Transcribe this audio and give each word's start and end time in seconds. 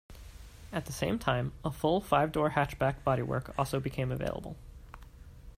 At 0.73 0.87
the 0.87 0.91
same 0.91 1.19
time, 1.19 1.53
a 1.63 1.69
full 1.69 2.01
five-door 2.01 2.49
hatchback 2.49 3.03
bodywork 3.05 3.53
also 3.55 3.79
became 3.79 4.11
available. 4.11 4.55